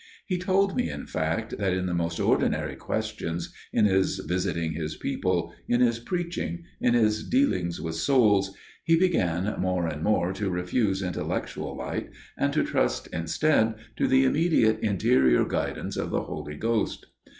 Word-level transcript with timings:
He 0.25 0.39
told 0.39 0.75
me, 0.75 0.89
in 0.89 1.05
fact, 1.05 1.59
that 1.59 1.73
in 1.75 1.85
the 1.85 1.93
most 1.93 2.19
ordinary 2.19 2.75
questions––in 2.75 3.85
his 3.85 4.17
visiting 4.17 4.71
his 4.73 4.95
people––in 4.95 5.79
his 5.79 5.99
preaching––in 5.99 6.95
his 6.95 7.23
dealings 7.23 7.79
with 7.79 7.93
souls––he 7.93 8.97
began 8.97 9.57
more 9.61 9.85
and 9.85 10.01
more 10.01 10.33
to 10.33 10.49
refuse 10.49 11.03
intellectual 11.03 11.77
light, 11.77 12.09
and 12.35 12.51
to 12.53 12.63
trust 12.63 13.09
instead 13.13 13.75
to 13.95 14.07
the 14.07 14.25
immediate 14.25 14.79
interior 14.79 15.45
guidance 15.45 15.95
of 15.97 16.09
the 16.09 16.23
Holy 16.23 16.55
Ghost. 16.55 17.05